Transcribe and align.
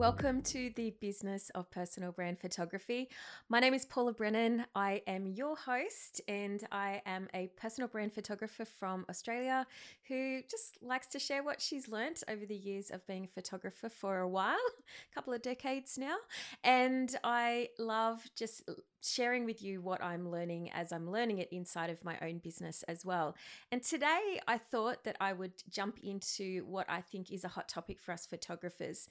welcome 0.00 0.40
to 0.40 0.70
the 0.76 0.94
business 1.02 1.50
of 1.54 1.70
personal 1.70 2.10
brand 2.10 2.40
photography. 2.40 3.10
My 3.50 3.60
name 3.60 3.74
is 3.74 3.84
Paula 3.84 4.14
Brennan. 4.14 4.64
I 4.74 5.02
am 5.06 5.26
your 5.26 5.54
host, 5.54 6.22
and 6.26 6.66
I 6.72 7.02
am 7.04 7.28
a 7.34 7.50
personal 7.60 7.86
brand 7.86 8.14
photographer 8.14 8.64
from 8.64 9.04
Australia 9.10 9.66
who 10.08 10.40
just 10.50 10.78
likes 10.80 11.06
to 11.08 11.18
share 11.18 11.42
what 11.42 11.60
she's 11.60 11.86
learnt 11.86 12.24
over 12.28 12.46
the 12.46 12.56
years 12.56 12.90
of 12.90 13.06
being 13.06 13.26
a 13.26 13.28
photographer 13.28 13.90
for 13.90 14.20
a 14.20 14.28
while, 14.28 14.54
a 14.54 15.14
couple 15.14 15.34
of 15.34 15.42
decades 15.42 15.98
now. 15.98 16.16
And 16.64 17.14
I 17.22 17.68
love 17.78 18.26
just 18.34 18.62
sharing 19.02 19.44
with 19.44 19.62
you 19.62 19.80
what 19.80 20.02
I'm 20.02 20.30
learning 20.30 20.70
as 20.72 20.92
I'm 20.92 21.10
learning 21.10 21.38
it 21.38 21.48
inside 21.52 21.90
of 21.90 22.04
my 22.04 22.16
own 22.22 22.38
business 22.38 22.82
as 22.84 23.04
well. 23.04 23.36
And 23.72 23.82
today 23.82 24.40
I 24.46 24.58
thought 24.58 25.04
that 25.04 25.16
I 25.20 25.32
would 25.32 25.52
jump 25.70 25.98
into 26.02 26.64
what 26.66 26.86
I 26.88 27.00
think 27.00 27.30
is 27.30 27.44
a 27.44 27.48
hot 27.48 27.68
topic 27.68 28.00
for 28.00 28.12
us 28.12 28.26
photographers. 28.26 29.08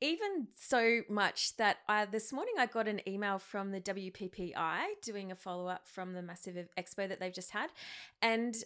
Even 0.00 0.48
so 0.54 1.02
much 1.08 1.56
that 1.56 1.78
I, 1.88 2.06
this 2.06 2.32
morning 2.32 2.54
I 2.58 2.66
got 2.66 2.88
an 2.88 3.00
email 3.08 3.38
from 3.38 3.70
the 3.70 3.80
WPPI 3.80 4.80
doing 5.02 5.32
a 5.32 5.36
follow 5.36 5.66
up 5.66 5.86
from 5.86 6.12
the 6.12 6.22
massive 6.22 6.68
expo 6.78 7.08
that 7.08 7.20
they've 7.20 7.32
just 7.32 7.50
had. 7.50 7.70
And 8.22 8.56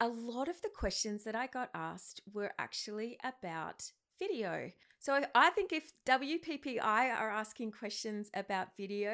a 0.00 0.08
lot 0.08 0.48
of 0.48 0.60
the 0.62 0.68
questions 0.68 1.24
that 1.24 1.34
I 1.34 1.46
got 1.46 1.70
asked 1.74 2.22
were 2.32 2.52
actually 2.58 3.18
about 3.24 3.90
video. 4.18 4.70
So 5.00 5.20
I 5.34 5.50
think 5.50 5.72
if 5.72 5.92
WPPI 6.06 6.80
are 6.82 7.30
asking 7.30 7.72
questions 7.72 8.30
about 8.34 8.76
video, 8.76 9.12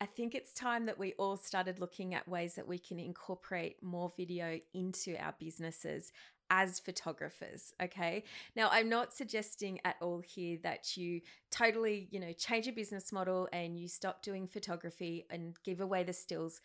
I 0.00 0.06
think 0.06 0.34
it's 0.34 0.52
time 0.52 0.86
that 0.86 0.98
we 0.98 1.14
all 1.18 1.36
started 1.36 1.78
looking 1.78 2.14
at 2.14 2.28
ways 2.28 2.54
that 2.56 2.66
we 2.66 2.78
can 2.78 2.98
incorporate 2.98 3.82
more 3.82 4.12
video 4.16 4.58
into 4.74 5.16
our 5.16 5.34
businesses 5.38 6.12
as 6.50 6.78
photographers 6.78 7.72
okay? 7.82 8.24
Now 8.54 8.68
i'm 8.70 8.88
not 8.88 9.14
suggesting 9.14 9.80
at 9.84 9.96
all 10.00 10.20
here 10.20 10.58
that 10.62 10.96
you 10.96 11.20
totally 11.50 12.08
you 12.10 12.20
know 12.20 12.32
change 12.32 12.66
your 12.66 12.74
business 12.74 13.12
model 13.12 13.48
and 13.52 13.78
you 13.78 13.88
stop 13.88 14.22
doing 14.22 14.46
photography 14.46 15.26
and 15.30 15.56
give 15.64 15.80
away 15.80 16.02
the 16.04 16.12
stills. 16.12 16.60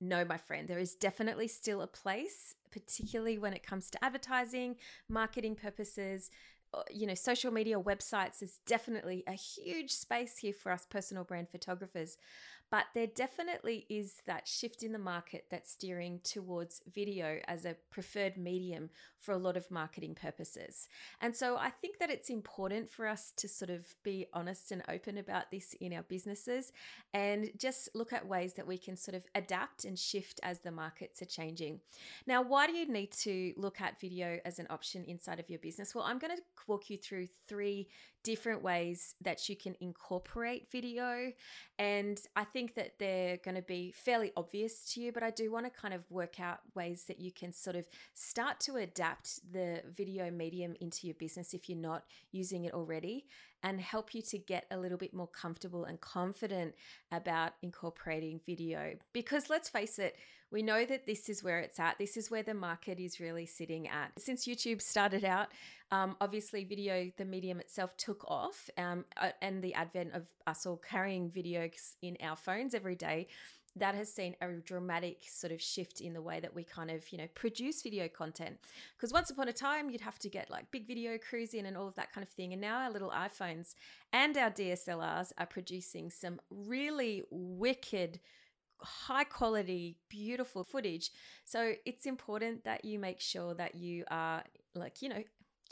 No 0.00 0.24
my 0.24 0.36
friend 0.36 0.68
there 0.68 0.78
is 0.78 0.94
definitely 0.94 1.48
still 1.48 1.80
a 1.80 1.86
place 1.86 2.54
particularly 2.70 3.38
when 3.38 3.52
it 3.52 3.62
comes 3.62 3.90
to 3.90 4.04
advertising 4.04 4.76
marketing 5.08 5.54
purposes 5.54 6.30
uh, 6.74 6.82
you 6.90 7.06
know 7.06 7.14
social 7.14 7.52
media 7.52 7.78
websites 7.78 8.42
is 8.42 8.58
definitely 8.66 9.22
a 9.26 9.32
huge 9.32 9.90
space 9.90 10.38
here 10.38 10.54
for 10.54 10.72
us 10.72 10.86
personal 10.88 11.24
brand 11.24 11.48
photographers 11.48 12.16
but 12.72 12.86
there 12.94 13.06
definitely 13.06 13.84
is 13.90 14.22
that 14.26 14.48
shift 14.48 14.82
in 14.82 14.92
the 14.92 14.98
market 14.98 15.44
that's 15.50 15.70
steering 15.70 16.18
towards 16.24 16.80
video 16.94 17.38
as 17.46 17.66
a 17.66 17.76
preferred 17.90 18.38
medium 18.38 18.88
for 19.18 19.32
a 19.32 19.36
lot 19.36 19.58
of 19.58 19.70
marketing 19.70 20.14
purposes. 20.14 20.88
And 21.20 21.36
so 21.36 21.58
I 21.58 21.68
think 21.68 21.98
that 21.98 22.08
it's 22.08 22.30
important 22.30 22.90
for 22.90 23.06
us 23.06 23.34
to 23.36 23.46
sort 23.46 23.68
of 23.68 23.84
be 24.02 24.26
honest 24.32 24.72
and 24.72 24.82
open 24.88 25.18
about 25.18 25.50
this 25.50 25.74
in 25.82 25.92
our 25.92 26.02
businesses 26.04 26.72
and 27.12 27.50
just 27.58 27.90
look 27.94 28.14
at 28.14 28.26
ways 28.26 28.54
that 28.54 28.66
we 28.66 28.78
can 28.78 28.96
sort 28.96 29.16
of 29.16 29.24
adapt 29.34 29.84
and 29.84 29.98
shift 29.98 30.40
as 30.42 30.60
the 30.60 30.72
markets 30.72 31.20
are 31.20 31.26
changing. 31.26 31.78
Now, 32.26 32.40
why 32.40 32.66
do 32.66 32.72
you 32.72 32.90
need 32.90 33.12
to 33.20 33.52
look 33.58 33.82
at 33.82 34.00
video 34.00 34.38
as 34.46 34.58
an 34.58 34.66
option 34.70 35.04
inside 35.04 35.38
of 35.38 35.50
your 35.50 35.58
business? 35.58 35.94
Well, 35.94 36.04
I'm 36.04 36.18
going 36.18 36.34
to 36.34 36.42
walk 36.66 36.88
you 36.88 36.96
through 36.96 37.28
three 37.46 37.88
different 38.22 38.62
ways 38.62 39.14
that 39.20 39.48
you 39.48 39.56
can 39.56 39.74
incorporate 39.80 40.70
video. 40.70 41.32
And 41.78 42.20
I 42.36 42.44
think 42.44 42.74
that 42.74 42.98
they're 42.98 43.38
going 43.38 43.56
to 43.56 43.62
be 43.62 43.92
fairly 43.92 44.32
obvious 44.36 44.92
to 44.92 45.00
you, 45.00 45.12
but 45.12 45.22
I 45.22 45.30
do 45.30 45.50
want 45.50 45.66
to 45.66 45.70
kind 45.70 45.94
of 45.94 46.08
work 46.10 46.40
out 46.40 46.60
ways 46.74 47.04
that 47.04 47.20
you 47.20 47.32
can 47.32 47.52
sort 47.52 47.76
of 47.76 47.88
start 48.14 48.60
to 48.60 48.76
adapt 48.76 49.40
the 49.52 49.82
video 49.96 50.30
medium 50.30 50.74
into 50.80 51.06
your 51.06 51.14
business 51.14 51.54
if 51.54 51.68
you're 51.68 51.78
not 51.78 52.04
using 52.30 52.64
it 52.64 52.74
already 52.74 53.26
and 53.62 53.80
help 53.80 54.14
you 54.14 54.22
to 54.22 54.38
get 54.38 54.66
a 54.70 54.76
little 54.76 54.98
bit 54.98 55.14
more 55.14 55.28
comfortable 55.28 55.84
and 55.84 56.00
confident 56.00 56.74
about 57.10 57.52
incorporating 57.62 58.40
video. 58.46 58.94
Because 59.12 59.48
let's 59.50 59.68
face 59.68 59.98
it, 59.98 60.16
we 60.50 60.62
know 60.62 60.84
that 60.84 61.06
this 61.06 61.30
is 61.30 61.42
where 61.42 61.60
it's 61.60 61.80
at. 61.80 61.98
This 61.98 62.16
is 62.16 62.30
where 62.30 62.42
the 62.42 62.52
market 62.52 63.00
is 63.00 63.20
really 63.20 63.46
sitting 63.46 63.88
at. 63.88 64.12
Since 64.18 64.46
YouTube 64.46 64.82
started 64.82 65.24
out, 65.24 65.48
um, 65.90 66.14
obviously, 66.20 66.64
video, 66.64 67.10
the 67.16 67.24
medium 67.24 67.58
itself 67.58 67.96
took 67.96 68.22
off, 68.28 68.68
um, 68.76 69.04
and 69.40 69.62
the 69.62 69.72
advent 69.74 70.12
of 70.12 70.26
us 70.46 70.66
all 70.66 70.76
carrying 70.76 71.30
videos 71.30 71.94
in 72.02 72.18
our 72.22 72.36
phones 72.36 72.74
every 72.74 72.96
day 72.96 73.28
that 73.76 73.94
has 73.94 74.12
seen 74.12 74.36
a 74.40 74.48
dramatic 74.64 75.22
sort 75.28 75.52
of 75.52 75.60
shift 75.60 76.00
in 76.00 76.12
the 76.12 76.20
way 76.22 76.40
that 76.40 76.54
we 76.54 76.62
kind 76.62 76.90
of 76.90 77.10
you 77.10 77.18
know 77.18 77.28
produce 77.34 77.82
video 77.82 78.08
content 78.08 78.58
because 78.96 79.12
once 79.12 79.30
upon 79.30 79.48
a 79.48 79.52
time 79.52 79.88
you'd 79.88 80.00
have 80.00 80.18
to 80.18 80.28
get 80.28 80.50
like 80.50 80.70
big 80.70 80.86
video 80.86 81.16
crews 81.18 81.54
in 81.54 81.66
and 81.66 81.76
all 81.76 81.88
of 81.88 81.94
that 81.94 82.12
kind 82.12 82.26
of 82.26 82.32
thing 82.32 82.52
and 82.52 82.60
now 82.60 82.78
our 82.78 82.90
little 82.90 83.10
iphones 83.10 83.74
and 84.12 84.36
our 84.36 84.50
dslrs 84.50 85.32
are 85.38 85.46
producing 85.46 86.10
some 86.10 86.40
really 86.50 87.22
wicked 87.30 88.20
high 88.84 89.24
quality, 89.24 89.96
beautiful 90.08 90.64
footage. 90.64 91.10
So 91.44 91.74
it's 91.86 92.06
important 92.06 92.64
that 92.64 92.84
you 92.84 92.98
make 92.98 93.20
sure 93.20 93.54
that 93.54 93.74
you 93.74 94.04
are 94.10 94.42
like, 94.74 95.02
you 95.02 95.08
know, 95.08 95.22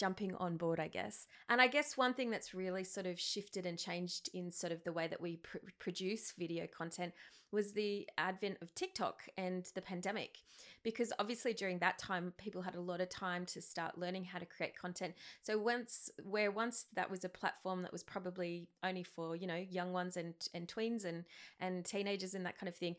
jumping 0.01 0.35
on 0.37 0.57
board, 0.57 0.81
I 0.81 0.89
guess. 0.89 1.27
And 1.51 1.61
I 1.61 1.67
guess 1.67 1.99
one 1.99 2.15
thing 2.15 2.31
that's 2.31 2.55
really 2.55 2.85
sort 2.85 3.07
of 3.07 3.21
shifted 3.21 3.67
and 3.67 3.79
changed 3.79 4.31
in 4.33 4.51
sort 4.51 4.73
of 4.73 4.83
the 4.83 4.95
way 4.95 5.07
that 5.07 5.21
we 5.21 5.37
pr- 5.37 5.59
produce 5.79 6.33
video 6.39 6.67
content 6.67 7.13
was 7.53 7.73
the 7.73 8.09
advent 8.17 8.57
of 8.63 8.75
TikTok 8.75 9.21
and 9.37 9.69
the 9.75 9.83
pandemic. 9.83 10.39
Because 10.83 11.13
obviously 11.19 11.53
during 11.53 11.79
that 11.81 11.99
time, 11.99 12.33
people 12.39 12.63
had 12.63 12.77
a 12.77 12.81
lot 12.81 13.03
of 13.03 13.11
time 13.11 13.45
to 13.47 13.61
start 13.61 13.99
learning 13.99 14.25
how 14.25 14.39
to 14.39 14.47
create 14.47 14.75
content. 14.75 15.13
So 15.43 15.59
once, 15.59 16.09
where 16.25 16.51
once 16.51 16.87
that 16.95 17.11
was 17.11 17.25
a 17.25 17.29
platform 17.29 17.83
that 17.83 17.93
was 17.93 18.03
probably 18.03 18.69
only 18.83 19.03
for, 19.03 19.37
you 19.37 19.47
know, 19.47 19.63
young 19.69 19.93
ones 19.93 20.17
and, 20.17 20.33
and 20.55 20.67
tweens 20.67 21.05
and, 21.05 21.25
and 21.61 21.85
teenagers 21.85 22.33
and 22.33 22.47
that 22.47 22.59
kind 22.59 22.69
of 22.69 22.77
thing, 22.77 22.97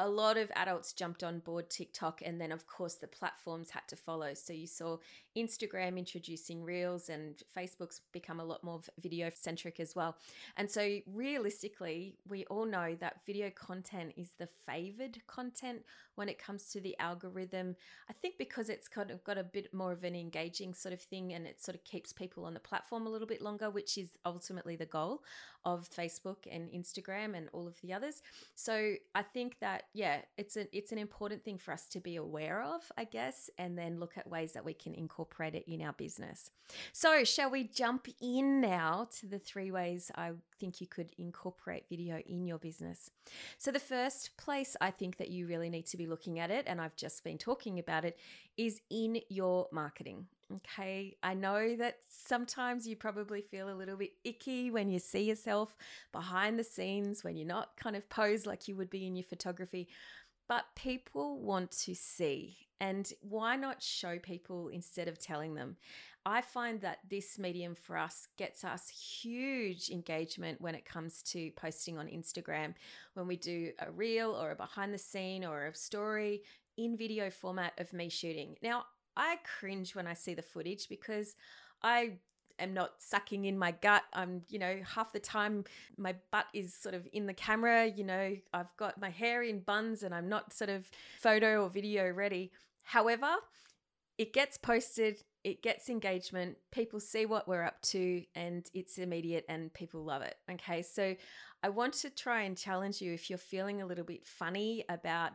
a 0.00 0.08
lot 0.08 0.38
of 0.38 0.50
adults 0.56 0.94
jumped 0.94 1.22
on 1.22 1.40
board 1.40 1.68
TikTok, 1.68 2.22
and 2.24 2.40
then, 2.40 2.52
of 2.52 2.66
course, 2.66 2.94
the 2.94 3.06
platforms 3.06 3.68
had 3.68 3.86
to 3.88 3.96
follow. 3.96 4.32
So 4.32 4.54
you 4.54 4.66
saw 4.66 4.96
Instagram 5.36 5.98
introducing 5.98 6.64
Reels, 6.64 7.10
and 7.10 7.42
Facebook's 7.56 8.00
become 8.10 8.40
a 8.40 8.44
lot 8.44 8.64
more 8.64 8.80
video 8.98 9.30
centric 9.34 9.78
as 9.78 9.94
well. 9.94 10.16
And 10.56 10.70
so, 10.70 11.00
realistically, 11.06 12.16
we 12.26 12.46
all 12.46 12.64
know 12.64 12.96
that 13.00 13.20
video 13.26 13.50
content 13.50 14.14
is 14.16 14.30
the 14.38 14.48
favored 14.66 15.18
content 15.26 15.82
when 16.14 16.28
it 16.28 16.38
comes 16.38 16.70
to 16.70 16.80
the 16.80 16.98
algorithm. 16.98 17.76
I 18.08 18.12
think 18.14 18.36
because 18.38 18.68
it's 18.68 18.88
kind 18.88 19.10
of 19.10 19.22
got 19.24 19.38
a 19.38 19.44
bit 19.44 19.72
more 19.72 19.92
of 19.92 20.04
an 20.04 20.14
engaging 20.14 20.74
sort 20.74 20.92
of 20.92 21.00
thing 21.00 21.32
and 21.32 21.46
it 21.46 21.62
sort 21.62 21.74
of 21.74 21.84
keeps 21.84 22.12
people 22.12 22.44
on 22.44 22.54
the 22.54 22.60
platform 22.60 23.06
a 23.06 23.10
little 23.10 23.26
bit 23.26 23.40
longer, 23.42 23.70
which 23.70 23.96
is 23.96 24.18
ultimately 24.24 24.76
the 24.76 24.86
goal 24.86 25.22
of 25.64 25.88
Facebook 25.88 26.46
and 26.50 26.70
Instagram 26.70 27.36
and 27.36 27.48
all 27.52 27.66
of 27.66 27.80
the 27.82 27.92
others. 27.92 28.22
So 28.54 28.94
I 29.14 29.22
think 29.22 29.56
that 29.60 29.84
yeah, 29.92 30.18
it's 30.38 30.56
an 30.56 30.68
it's 30.72 30.92
an 30.92 30.98
important 30.98 31.44
thing 31.44 31.58
for 31.58 31.72
us 31.72 31.86
to 31.88 32.00
be 32.00 32.16
aware 32.16 32.62
of, 32.62 32.80
I 32.96 33.04
guess, 33.04 33.50
and 33.58 33.76
then 33.76 33.98
look 33.98 34.16
at 34.16 34.28
ways 34.28 34.52
that 34.52 34.64
we 34.64 34.72
can 34.72 34.94
incorporate 34.94 35.54
it 35.54 35.64
in 35.66 35.82
our 35.82 35.92
business. 35.92 36.50
So, 36.92 37.24
shall 37.24 37.50
we 37.50 37.64
jump 37.64 38.06
in 38.20 38.60
now 38.60 39.08
to 39.18 39.26
the 39.26 39.40
three 39.40 39.72
ways 39.72 40.10
I 40.14 40.30
think 40.60 40.80
you 40.80 40.86
could 40.86 41.10
incorporate 41.18 41.88
video 41.88 42.18
in 42.26 42.46
your 42.46 42.58
business? 42.58 43.10
So, 43.58 43.72
the 43.72 43.80
first 43.80 44.36
place 44.36 44.76
I 44.80 44.92
think 44.92 45.16
that 45.16 45.30
you 45.30 45.48
really 45.48 45.70
need 45.70 45.86
to 45.86 45.96
be 45.96 46.06
looking 46.06 46.38
at 46.38 46.52
it, 46.52 46.66
and 46.68 46.80
I've 46.80 46.96
just 46.96 47.24
been 47.24 47.38
talking 47.38 47.80
about 47.80 48.04
it, 48.04 48.16
is 48.56 48.80
in 48.90 49.20
your 49.28 49.66
marketing. 49.72 50.26
Okay, 50.56 51.16
I 51.22 51.34
know 51.34 51.76
that 51.76 51.98
sometimes 52.08 52.86
you 52.86 52.96
probably 52.96 53.40
feel 53.40 53.70
a 53.70 53.74
little 53.74 53.96
bit 53.96 54.12
icky 54.24 54.70
when 54.70 54.88
you 54.88 54.98
see 54.98 55.22
yourself 55.22 55.76
behind 56.12 56.58
the 56.58 56.64
scenes, 56.64 57.22
when 57.22 57.36
you're 57.36 57.46
not 57.46 57.76
kind 57.76 57.94
of 57.94 58.08
posed 58.08 58.46
like 58.46 58.66
you 58.66 58.74
would 58.74 58.90
be 58.90 59.06
in 59.06 59.14
your 59.14 59.24
photography, 59.24 59.88
but 60.48 60.64
people 60.74 61.40
want 61.40 61.70
to 61.70 61.94
see. 61.94 62.56
And 62.80 63.12
why 63.20 63.54
not 63.54 63.82
show 63.82 64.18
people 64.18 64.68
instead 64.68 65.06
of 65.06 65.20
telling 65.20 65.54
them? 65.54 65.76
I 66.26 66.40
find 66.40 66.80
that 66.80 66.98
this 67.08 67.38
medium 67.38 67.74
for 67.74 67.96
us 67.96 68.26
gets 68.36 68.64
us 68.64 68.88
huge 68.88 69.90
engagement 69.90 70.60
when 70.60 70.74
it 70.74 70.84
comes 70.84 71.22
to 71.24 71.50
posting 71.52 71.96
on 71.96 72.08
Instagram. 72.08 72.74
When 73.14 73.26
we 73.28 73.36
do 73.36 73.70
a 73.78 73.90
reel 73.92 74.32
or 74.32 74.50
a 74.50 74.56
behind 74.56 74.92
the 74.92 74.98
scene 74.98 75.44
or 75.44 75.66
a 75.66 75.74
story 75.74 76.42
in 76.76 76.96
video 76.96 77.30
format 77.30 77.72
of 77.78 77.92
me 77.92 78.08
shooting. 78.08 78.56
Now, 78.62 78.84
I 79.20 79.36
cringe 79.58 79.94
when 79.94 80.06
I 80.06 80.14
see 80.14 80.32
the 80.32 80.40
footage 80.40 80.88
because 80.88 81.36
I 81.82 82.12
am 82.58 82.72
not 82.72 82.92
sucking 82.96 83.44
in 83.44 83.58
my 83.58 83.72
gut. 83.72 84.02
I'm, 84.14 84.40
you 84.48 84.58
know, 84.58 84.78
half 84.94 85.12
the 85.12 85.20
time 85.20 85.64
my 85.98 86.14
butt 86.32 86.46
is 86.54 86.72
sort 86.72 86.94
of 86.94 87.06
in 87.12 87.26
the 87.26 87.34
camera. 87.34 87.84
You 87.84 88.04
know, 88.04 88.34
I've 88.54 88.74
got 88.78 88.98
my 88.98 89.10
hair 89.10 89.42
in 89.42 89.60
buns 89.60 90.04
and 90.04 90.14
I'm 90.14 90.30
not 90.30 90.54
sort 90.54 90.70
of 90.70 90.90
photo 91.20 91.62
or 91.62 91.68
video 91.68 92.10
ready. 92.10 92.50
However, 92.82 93.28
it 94.16 94.32
gets 94.32 94.56
posted, 94.56 95.22
it 95.44 95.62
gets 95.62 95.90
engagement, 95.90 96.56
people 96.72 96.98
see 96.98 97.26
what 97.26 97.46
we're 97.46 97.62
up 97.62 97.80
to, 97.82 98.24
and 98.34 98.70
it's 98.72 98.96
immediate 98.96 99.44
and 99.50 99.72
people 99.74 100.02
love 100.02 100.22
it. 100.22 100.36
Okay, 100.50 100.80
so 100.80 101.14
I 101.62 101.68
want 101.68 101.92
to 101.92 102.10
try 102.10 102.42
and 102.42 102.56
challenge 102.56 103.02
you 103.02 103.12
if 103.12 103.28
you're 103.28 103.38
feeling 103.38 103.82
a 103.82 103.86
little 103.86 104.04
bit 104.04 104.26
funny 104.26 104.82
about 104.88 105.32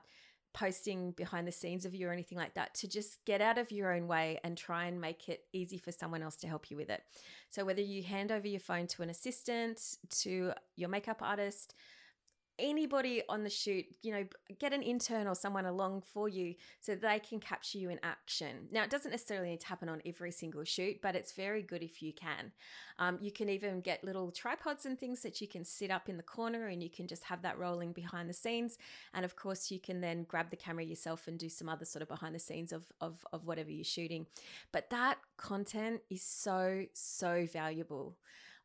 posting 0.56 1.12
behind 1.12 1.46
the 1.46 1.52
scenes 1.52 1.86
of 1.86 1.94
you 1.94 2.08
or 2.08 2.12
anything 2.12 2.38
like 2.38 2.54
that 2.54 2.74
to 2.74 2.88
just 2.88 3.24
get 3.26 3.42
out 3.42 3.58
of 3.58 3.72
your 3.72 3.92
own 3.92 4.08
way 4.08 4.40
and 4.42 4.58
try 4.58 4.86
and 4.86 5.00
make 5.02 5.28
it 5.28 5.42
easy 5.52 5.78
for 5.78 5.92
someone 5.92 6.24
else 6.24 6.38
to 6.38 6.48
help 6.48 6.72
you 6.72 6.78
with 6.78 6.90
it. 6.90 7.04
So 7.50 7.66
whether 7.66 7.82
you 7.82 8.02
hand 8.02 8.32
over 8.32 8.48
your 8.48 8.62
phone 8.62 8.88
to 8.88 9.04
an 9.04 9.10
assistant, 9.10 9.98
to 10.22 10.54
your 10.78 10.88
makeup 10.88 11.22
artist, 11.22 11.76
anybody 12.60 13.22
on 13.28 13.44
the 13.44 13.50
shoot, 13.50 13.86
you 14.02 14.12
know, 14.12 14.26
get 14.60 14.74
an 14.74 14.82
intern 14.82 15.28
or 15.28 15.36
someone 15.36 15.66
along 15.66 16.02
for 16.02 16.30
you 16.30 16.56
so 16.80 16.96
they 16.96 17.20
can 17.20 17.40
capture 17.40 17.78
you 17.78 17.90
in 17.90 18.00
action. 18.04 18.68
Now, 18.72 18.84
it 18.84 18.90
doesn't 18.90 19.12
necessarily 19.12 19.50
need 19.50 19.62
to 19.62 19.68
happen 19.68 19.90
on 19.90 20.02
every 20.06 20.32
single 20.32 20.64
shoot, 20.64 21.02
but 21.02 21.16
it's 21.16 21.34
very 21.34 21.62
good 21.62 21.84
if 21.84 22.02
you 22.02 22.14
can. 22.14 22.52
Um, 22.98 23.18
you 23.22 23.32
can 23.32 23.50
even 23.50 23.82
get 23.82 24.04
little 24.04 24.32
tripods 24.32 24.86
and 24.86 24.98
things 24.98 25.22
that 25.22 25.42
you 25.42 25.48
can 25.48 25.66
sit 25.66 25.92
up 25.92 26.08
in 26.08 26.18
the 26.18 26.24
corner 26.24 26.68
and 26.68 26.82
you 26.82 26.90
can 26.90 27.08
just 27.08 27.24
have 27.26 27.42
that 27.42 27.60
rolling 27.60 27.92
behind 27.92 28.30
the 28.30 28.34
scenes. 28.34 28.78
And 29.14 29.26
of 29.26 29.36
course, 29.36 29.70
you 29.70 29.80
can 29.80 30.00
then 30.00 30.24
grab 30.24 30.50
the 30.50 30.56
camera 30.56 30.84
yourself 30.84 31.28
and 31.28 31.38
do 31.38 31.50
some 31.50 31.68
other 31.68 31.86
sort 31.86 32.04
of 32.04 32.08
behind 32.08 32.34
the 32.34 32.40
scenes 32.40 32.72
of, 32.72 32.86
of, 33.02 33.26
of 33.34 33.46
whatever 33.46 33.72
you're 33.72 33.84
shooting. 33.84 34.26
But 34.72 34.90
that 34.92 35.18
content 35.38 36.02
is 36.10 36.22
so, 36.22 36.86
so 36.94 37.46
valuable. 37.52 38.18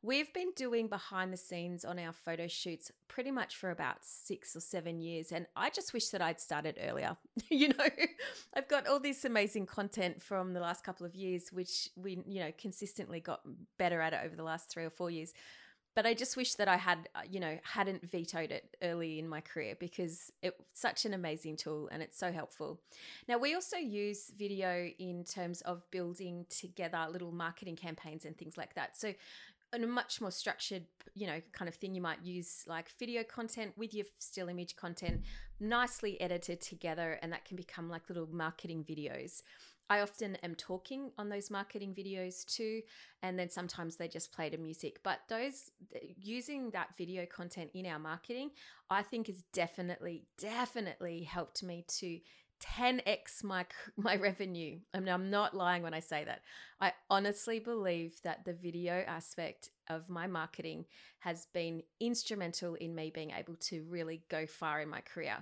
We've 0.02 0.32
been 0.32 0.52
doing 0.56 0.88
behind 0.88 1.30
the 1.30 1.36
scenes 1.36 1.84
on 1.84 1.98
our 1.98 2.12
photo 2.12 2.46
shoots 2.46 2.90
pretty 3.06 3.30
much 3.30 3.56
for 3.56 3.70
about 3.70 3.98
six 4.00 4.56
or 4.56 4.60
seven 4.60 4.98
years. 4.98 5.30
And 5.30 5.46
I 5.56 5.68
just 5.68 5.92
wish 5.92 6.08
that 6.08 6.22
I'd 6.22 6.40
started 6.40 6.78
earlier. 6.82 7.18
you 7.50 7.68
know, 7.68 7.84
I've 8.54 8.68
got 8.68 8.86
all 8.86 8.98
this 8.98 9.26
amazing 9.26 9.66
content 9.66 10.22
from 10.22 10.54
the 10.54 10.60
last 10.60 10.84
couple 10.84 11.04
of 11.04 11.14
years, 11.14 11.52
which 11.52 11.90
we, 11.96 12.22
you 12.26 12.40
know, 12.40 12.50
consistently 12.56 13.20
got 13.20 13.42
better 13.78 14.00
at 14.00 14.14
it 14.14 14.20
over 14.24 14.34
the 14.34 14.42
last 14.42 14.70
three 14.70 14.84
or 14.84 14.90
four 14.90 15.10
years. 15.10 15.34
But 15.94 16.06
I 16.06 16.14
just 16.14 16.36
wish 16.36 16.54
that 16.54 16.68
I 16.68 16.76
had, 16.76 17.08
uh, 17.14 17.22
you 17.28 17.40
know, 17.40 17.58
hadn't 17.62 18.08
vetoed 18.08 18.52
it 18.52 18.76
early 18.80 19.18
in 19.18 19.28
my 19.28 19.40
career 19.40 19.74
because 19.78 20.32
it's 20.40 20.56
such 20.72 21.04
an 21.04 21.14
amazing 21.14 21.56
tool 21.56 21.88
and 21.90 22.00
it's 22.00 22.16
so 22.16 22.30
helpful. 22.30 22.80
Now, 23.28 23.38
we 23.38 23.54
also 23.54 23.76
use 23.76 24.30
video 24.38 24.88
in 24.98 25.24
terms 25.24 25.62
of 25.62 25.82
building 25.90 26.46
together 26.48 27.06
little 27.10 27.32
marketing 27.32 27.74
campaigns 27.76 28.24
and 28.24 28.38
things 28.38 28.56
like 28.56 28.74
that. 28.74 28.96
So, 28.96 29.12
a 29.72 29.78
much 29.78 30.20
more 30.20 30.30
structured, 30.30 30.84
you 31.14 31.26
know, 31.26 31.40
kind 31.52 31.68
of 31.68 31.74
thing, 31.74 31.94
you 31.94 32.02
might 32.02 32.22
use 32.22 32.64
like 32.66 32.90
video 32.98 33.22
content 33.22 33.72
with 33.76 33.94
your 33.94 34.06
still 34.18 34.48
image 34.48 34.76
content, 34.76 35.22
nicely 35.60 36.20
edited 36.20 36.60
together, 36.60 37.18
and 37.22 37.32
that 37.32 37.44
can 37.44 37.56
become 37.56 37.88
like 37.88 38.08
little 38.08 38.28
marketing 38.32 38.84
videos. 38.88 39.42
I 39.88 40.02
often 40.02 40.36
am 40.36 40.54
talking 40.54 41.10
on 41.18 41.28
those 41.28 41.50
marketing 41.50 41.96
videos 41.98 42.44
too, 42.46 42.80
and 43.24 43.36
then 43.36 43.50
sometimes 43.50 43.96
they 43.96 44.06
just 44.06 44.32
play 44.32 44.48
to 44.48 44.56
music. 44.56 45.00
But 45.02 45.18
those 45.28 45.72
using 46.16 46.70
that 46.70 46.96
video 46.96 47.26
content 47.26 47.70
in 47.74 47.86
our 47.86 47.98
marketing, 47.98 48.50
I 48.88 49.02
think 49.02 49.26
has 49.26 49.42
definitely, 49.52 50.26
definitely 50.38 51.24
helped 51.24 51.64
me 51.64 51.84
to 51.98 52.20
10x 52.60 53.42
my 53.44 53.66
my 53.96 54.16
revenue. 54.16 54.78
I 54.94 55.00
mean, 55.00 55.08
I'm 55.08 55.30
not 55.30 55.54
lying 55.54 55.82
when 55.82 55.94
I 55.94 56.00
say 56.00 56.24
that. 56.24 56.42
I 56.80 56.92
honestly 57.08 57.58
believe 57.58 58.20
that 58.22 58.44
the 58.44 58.52
video 58.52 59.04
aspect 59.06 59.70
of 59.90 60.08
my 60.08 60.26
marketing 60.26 60.86
has 61.18 61.46
been 61.52 61.82
instrumental 62.00 62.74
in 62.76 62.94
me 62.94 63.10
being 63.14 63.30
able 63.32 63.54
to 63.56 63.84
really 63.90 64.22
go 64.30 64.46
far 64.46 64.80
in 64.80 64.88
my 64.88 65.00
career. 65.00 65.36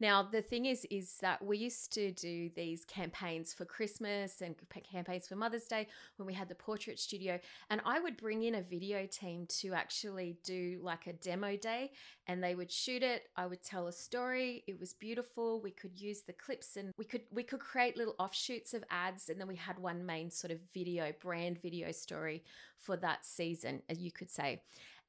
Now, 0.00 0.24
the 0.24 0.42
thing 0.42 0.66
is 0.66 0.84
is 0.90 1.18
that 1.20 1.44
we 1.44 1.58
used 1.58 1.92
to 1.94 2.10
do 2.12 2.50
these 2.56 2.84
campaigns 2.84 3.54
for 3.54 3.64
Christmas 3.64 4.40
and 4.40 4.56
campaigns 4.90 5.28
for 5.28 5.36
Mother's 5.36 5.66
Day 5.66 5.86
when 6.16 6.26
we 6.26 6.34
had 6.34 6.48
the 6.48 6.54
portrait 6.54 6.98
studio 6.98 7.38
and 7.68 7.80
I 7.84 8.00
would 8.00 8.16
bring 8.16 8.42
in 8.42 8.56
a 8.56 8.62
video 8.62 9.06
team 9.06 9.46
to 9.60 9.72
actually 9.74 10.36
do 10.42 10.80
like 10.82 11.06
a 11.06 11.12
demo 11.12 11.56
day 11.56 11.92
and 12.26 12.42
they 12.42 12.54
would 12.54 12.72
shoot 12.72 13.02
it. 13.02 13.24
I 13.36 13.46
would 13.46 13.62
tell 13.62 13.86
a 13.86 13.92
story. 13.92 14.64
It 14.66 14.80
was 14.80 14.94
beautiful. 14.94 15.60
We 15.60 15.70
could 15.70 16.00
use 16.00 16.22
the 16.22 16.32
clips 16.32 16.76
and 16.76 16.92
we 16.96 17.04
could 17.04 17.22
we 17.30 17.44
could 17.44 17.60
create 17.60 17.96
little 17.96 18.16
offshoots 18.18 18.74
of 18.74 18.82
ads 18.90 19.28
and 19.28 19.38
then 19.38 19.46
we 19.46 19.56
had 19.56 19.78
one 19.78 20.04
main 20.04 20.30
sort 20.30 20.50
of 20.50 20.58
video 20.74 21.12
brand 21.20 21.60
video 21.62 21.92
story 21.92 22.42
for 22.80 22.96
that 22.96 23.24
season, 23.24 23.82
as 23.88 24.00
you 24.00 24.10
could 24.10 24.30
say. 24.30 24.62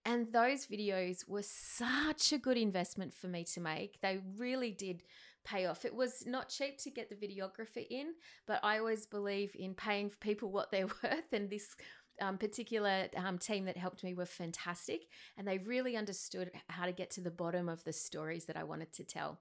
And 0.06 0.32
those 0.34 0.66
videos 0.66 1.28
were 1.28 1.44
such 1.44 2.34
a 2.34 2.38
good 2.38 2.58
investment 2.58 3.14
for 3.14 3.28
me 3.28 3.44
to 3.54 3.62
make. 3.62 4.02
They 4.02 4.20
really 4.38 4.72
did 4.72 5.04
pay 5.44 5.66
off. 5.66 5.86
It 5.86 5.96
was 5.96 6.24
not 6.26 6.50
cheap 6.50 6.80
to 6.80 6.90
get 6.90 7.10
the 7.10 7.16
videographer 7.16 7.86
in, 7.90 8.14
but 8.48 8.60
I 8.64 8.80
always 8.80 9.06
believe 9.06 9.56
in 9.56 9.74
paying 9.76 10.12
people 10.20 10.52
what 10.52 10.72
they're 10.72 10.88
worth. 11.04 11.32
And 11.34 11.50
this 11.50 11.76
um, 12.20 12.38
particular 12.38 13.08
um, 13.16 13.38
team 13.38 13.66
that 13.66 13.78
helped 13.78 14.04
me 14.04 14.14
were 14.14 14.26
fantastic. 14.26 15.08
And 15.38 15.48
they 15.48 15.60
really 15.60 15.96
understood 15.96 16.52
how 16.68 16.86
to 16.86 16.92
get 16.92 17.12
to 17.12 17.22
the 17.22 17.32
bottom 17.32 17.70
of 17.70 17.84
the 17.84 17.94
stories 17.94 18.46
that 18.46 18.58
I 18.58 18.64
wanted 18.64 18.94
to 18.94 19.04
tell. 19.04 19.40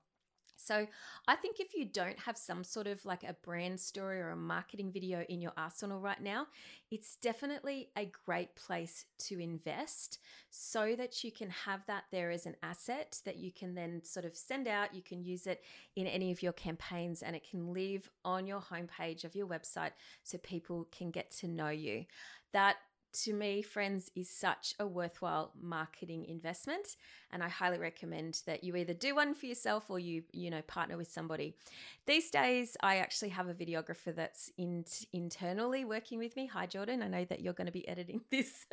So 0.65 0.87
I 1.27 1.37
think 1.37 1.61
if 1.61 1.75
you 1.75 1.85
don't 1.85 2.19
have 2.21 2.37
some 2.37 2.65
sort 2.65 2.87
of 2.87 3.05
like 3.05 3.25
a 3.25 3.37
brand 3.43 3.81
story 3.81 4.21
or 4.21 4.31
a 4.31 4.37
marketing 4.37 4.93
video 4.93 5.25
in 5.29 5.41
your 5.41 5.53
arsenal 5.57 6.01
right 6.01 6.21
now, 6.23 6.47
it's 6.91 7.17
definitely 7.17 7.89
a 7.97 8.11
great 8.27 8.55
place 8.57 9.05
to 9.19 9.39
invest 9.39 10.19
so 10.51 10.95
that 10.97 11.23
you 11.25 11.33
can 11.33 11.51
have 11.51 11.85
that 11.87 12.05
there 12.11 12.31
as 12.31 12.47
an 12.47 12.57
asset 12.62 13.21
that 13.25 13.37
you 13.37 13.53
can 13.53 13.75
then 13.75 14.03
sort 14.05 14.25
of 14.25 14.37
send 14.37 14.69
out. 14.69 14.95
You 14.95 15.03
can 15.03 15.23
use 15.23 15.47
it 15.47 15.62
in 15.97 16.07
any 16.07 16.33
of 16.33 16.43
your 16.43 16.53
campaigns 16.53 17.23
and 17.23 17.35
it 17.35 17.49
can 17.49 17.73
live 17.73 18.11
on 18.25 18.47
your 18.47 18.61
homepage 18.61 19.25
of 19.25 19.35
your 19.35 19.47
website 19.47 19.93
so 20.23 20.39
people 20.39 20.89
can 20.91 21.11
get 21.11 21.31
to 21.33 21.49
know 21.49 21.71
you. 21.71 22.05
That 22.53 22.77
to 23.12 23.33
me, 23.33 23.62
friends, 23.62 24.11
is 24.15 24.29
such 24.29 24.75
a 24.79 24.87
worthwhile 24.87 25.53
marketing 25.61 26.27
investment. 26.27 26.97
And 27.33 27.43
I 27.43 27.49
highly 27.49 27.79
recommend 27.79 28.43
that 28.47 28.65
you 28.65 28.75
either 28.77 28.95
do 28.95 29.15
one 29.15 29.35
for 29.35 29.47
yourself 29.47 29.89
or 29.89 29.99
you, 29.99 30.25
you 30.33 30.51
know, 30.51 30.62
partner 30.62 30.97
with 30.97 31.11
somebody. 31.11 31.55
These 32.07 32.31
days, 32.31 32.77
I 32.83 32.97
actually 32.97 33.29
have 33.31 33.49
a 33.49 33.55
videographer 33.55 34.15
that's 34.15 34.51
in, 34.59 34.85
internally 35.12 35.85
working 35.85 36.19
with 36.19 36.35
me. 36.37 36.47
Hi, 36.47 36.67
Jordan. 36.67 37.03
I 37.03 37.09
know 37.09 37.25
that 37.27 37.41
you're 37.41 37.53
going 37.53 37.67
to 37.67 37.73
be 37.73 37.87
editing 37.87 38.23
this. 38.31 38.67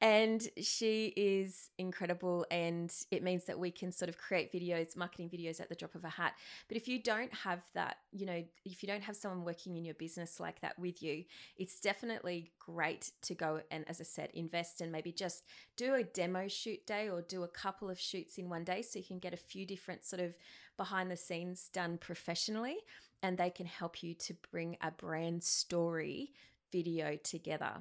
and 0.00 0.46
she 0.60 1.12
is 1.16 1.70
incredible. 1.78 2.46
And 2.50 2.92
it 3.10 3.22
means 3.22 3.44
that 3.44 3.58
we 3.58 3.70
can 3.70 3.92
sort 3.92 4.08
of 4.08 4.16
create 4.16 4.52
videos, 4.52 4.96
marketing 4.96 5.28
videos 5.28 5.60
at 5.60 5.68
the 5.68 5.74
drop 5.74 5.94
of 5.94 6.04
a 6.04 6.08
hat. 6.08 6.34
But 6.68 6.76
if 6.78 6.88
you 6.88 7.02
don't 7.02 7.32
have 7.34 7.60
that, 7.74 7.98
you 8.10 8.24
know, 8.24 8.42
if 8.64 8.82
you 8.82 8.86
don't 8.86 9.02
have 9.02 9.16
someone 9.16 9.44
working 9.44 9.76
in 9.76 9.84
your 9.84 9.94
business 9.94 10.40
like 10.40 10.60
that 10.60 10.78
with 10.78 11.02
you, 11.02 11.24
it's 11.58 11.80
definitely 11.80 12.52
great 12.58 13.10
to 13.22 13.34
go 13.34 13.45
go 13.46 13.60
and, 13.70 13.84
as 13.88 14.00
I 14.00 14.04
said, 14.04 14.30
invest 14.34 14.80
and 14.80 14.92
maybe 14.92 15.12
just 15.12 15.44
do 15.76 15.94
a 15.94 16.02
demo 16.02 16.48
shoot 16.48 16.86
day 16.86 17.08
or 17.08 17.22
do 17.22 17.42
a 17.42 17.48
couple 17.48 17.90
of 17.90 17.98
shoots 17.98 18.38
in 18.38 18.48
one 18.48 18.64
day 18.64 18.82
so 18.82 18.98
you 18.98 19.04
can 19.04 19.18
get 19.18 19.34
a 19.34 19.38
few 19.38 19.66
different 19.66 20.04
sort 20.04 20.22
of 20.22 20.36
behind 20.76 21.10
the 21.10 21.16
scenes 21.16 21.70
done 21.72 21.98
professionally 21.98 22.76
and 23.22 23.38
they 23.38 23.50
can 23.50 23.66
help 23.66 24.02
you 24.02 24.14
to 24.14 24.34
bring 24.50 24.76
a 24.82 24.90
brand 24.90 25.42
story 25.42 26.32
video 26.72 27.16
together. 27.22 27.72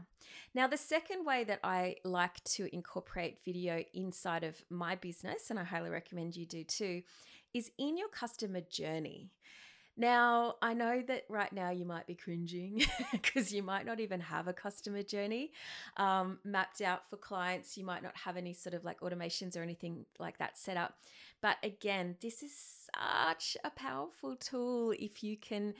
Now, 0.53 0.67
the 0.67 0.77
second 0.77 1.25
way 1.25 1.43
that 1.45 1.59
I 1.63 1.97
like 2.03 2.43
to 2.55 2.73
incorporate 2.73 3.43
video 3.43 3.83
inside 3.93 4.43
of 4.43 4.63
my 4.69 4.95
business, 4.95 5.49
and 5.49 5.59
I 5.59 5.63
highly 5.63 5.89
recommend 5.89 6.35
you 6.35 6.45
do 6.45 6.63
too, 6.63 7.01
is 7.53 7.71
in 7.77 7.97
your 7.97 8.09
customer 8.09 8.61
journey. 8.61 9.31
Now, 9.97 10.55
I 10.61 10.73
know 10.73 11.01
that 11.07 11.23
right 11.29 11.51
now 11.53 11.69
you 11.69 11.85
might 11.85 12.05
be 12.05 12.15
cringing 12.15 12.83
because 13.11 13.53
you 13.53 13.63
might 13.63 13.85
not 13.85 13.99
even 13.99 14.19
have 14.19 14.47
a 14.47 14.53
customer 14.53 15.03
journey 15.03 15.51
um, 15.97 16.39
mapped 16.43 16.81
out 16.81 17.09
for 17.09 17.15
clients. 17.15 17.77
You 17.77 17.85
might 17.85 18.03
not 18.03 18.15
have 18.17 18.35
any 18.35 18.53
sort 18.53 18.73
of 18.73 18.83
like 18.83 18.99
automations 18.99 19.55
or 19.55 19.63
anything 19.63 20.05
like 20.19 20.37
that 20.39 20.57
set 20.57 20.75
up. 20.75 20.97
But 21.41 21.57
again, 21.63 22.15
this 22.21 22.43
is 22.43 22.51
such 22.93 23.55
a 23.63 23.69
powerful 23.69 24.35
tool 24.35 24.93
if 24.99 25.23
you 25.23 25.37
can 25.37 25.73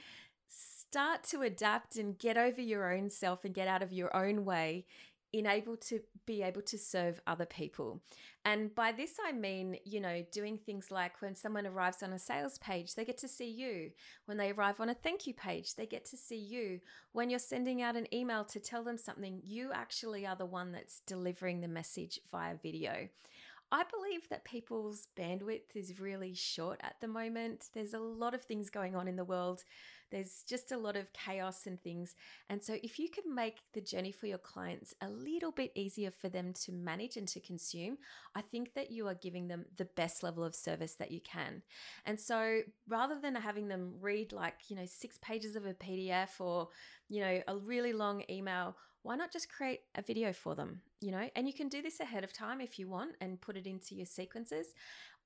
start 0.48 1.22
to 1.24 1.42
adapt 1.42 1.96
and 1.96 2.18
get 2.18 2.38
over 2.38 2.60
your 2.60 2.92
own 2.92 3.10
self 3.10 3.44
and 3.44 3.54
get 3.54 3.68
out 3.68 3.82
of 3.82 3.92
your 3.92 4.14
own 4.16 4.44
way 4.44 4.86
in 5.38 5.46
able 5.46 5.76
to 5.76 6.00
be 6.24 6.42
able 6.42 6.62
to 6.62 6.78
serve 6.78 7.20
other 7.26 7.46
people. 7.46 8.00
And 8.44 8.74
by 8.74 8.92
this, 8.92 9.16
I 9.24 9.32
mean, 9.32 9.76
you 9.84 10.00
know, 10.00 10.24
doing 10.30 10.56
things 10.56 10.90
like 10.90 11.20
when 11.20 11.34
someone 11.34 11.66
arrives 11.66 12.02
on 12.02 12.12
a 12.12 12.18
sales 12.18 12.58
page, 12.58 12.94
they 12.94 13.04
get 13.04 13.18
to 13.18 13.28
see 13.28 13.50
you. 13.50 13.90
When 14.26 14.36
they 14.36 14.52
arrive 14.52 14.80
on 14.80 14.88
a 14.88 14.94
thank 14.94 15.26
you 15.26 15.34
page, 15.34 15.74
they 15.74 15.86
get 15.86 16.04
to 16.06 16.16
see 16.16 16.38
you. 16.38 16.80
When 17.12 17.28
you're 17.28 17.38
sending 17.38 17.82
out 17.82 17.96
an 17.96 18.12
email 18.14 18.44
to 18.44 18.60
tell 18.60 18.84
them 18.84 18.98
something, 18.98 19.40
you 19.44 19.72
actually 19.72 20.26
are 20.26 20.36
the 20.36 20.46
one 20.46 20.72
that's 20.72 21.00
delivering 21.06 21.60
the 21.60 21.68
message 21.68 22.20
via 22.30 22.54
video. 22.62 23.08
I 23.72 23.84
believe 23.84 24.28
that 24.30 24.44
people's 24.44 25.08
bandwidth 25.18 25.74
is 25.74 26.00
really 26.00 26.34
short 26.34 26.80
at 26.82 26.96
the 27.00 27.08
moment. 27.08 27.66
There's 27.74 27.94
a 27.94 27.98
lot 27.98 28.34
of 28.34 28.42
things 28.42 28.70
going 28.70 28.94
on 28.94 29.08
in 29.08 29.16
the 29.16 29.24
world 29.24 29.64
there's 30.10 30.44
just 30.48 30.72
a 30.72 30.78
lot 30.78 30.96
of 30.96 31.12
chaos 31.12 31.66
and 31.66 31.82
things. 31.82 32.14
And 32.48 32.62
so, 32.62 32.76
if 32.82 32.98
you 32.98 33.08
can 33.08 33.34
make 33.34 33.58
the 33.72 33.80
journey 33.80 34.12
for 34.12 34.26
your 34.26 34.38
clients 34.38 34.94
a 35.00 35.08
little 35.08 35.50
bit 35.50 35.72
easier 35.74 36.10
for 36.10 36.28
them 36.28 36.52
to 36.64 36.72
manage 36.72 37.16
and 37.16 37.26
to 37.28 37.40
consume, 37.40 37.98
I 38.34 38.42
think 38.42 38.74
that 38.74 38.90
you 38.90 39.08
are 39.08 39.14
giving 39.14 39.48
them 39.48 39.64
the 39.76 39.84
best 39.84 40.22
level 40.22 40.44
of 40.44 40.54
service 40.54 40.94
that 40.94 41.10
you 41.10 41.20
can. 41.20 41.62
And 42.04 42.20
so, 42.20 42.60
rather 42.88 43.18
than 43.20 43.34
having 43.34 43.68
them 43.68 43.94
read 44.00 44.32
like, 44.32 44.54
you 44.68 44.76
know, 44.76 44.86
six 44.86 45.18
pages 45.20 45.56
of 45.56 45.66
a 45.66 45.74
PDF 45.74 46.40
or, 46.40 46.68
you 47.08 47.20
know, 47.20 47.40
a 47.48 47.56
really 47.56 47.92
long 47.92 48.22
email, 48.30 48.76
why 49.06 49.14
not 49.14 49.32
just 49.32 49.48
create 49.48 49.82
a 49.94 50.02
video 50.02 50.32
for 50.32 50.56
them? 50.56 50.80
You 51.00 51.12
know, 51.12 51.30
and 51.36 51.46
you 51.46 51.52
can 51.52 51.68
do 51.68 51.80
this 51.80 52.00
ahead 52.00 52.24
of 52.24 52.32
time 52.32 52.60
if 52.60 52.76
you 52.78 52.88
want 52.88 53.12
and 53.20 53.40
put 53.40 53.56
it 53.56 53.66
into 53.66 53.94
your 53.94 54.06
sequences 54.06 54.74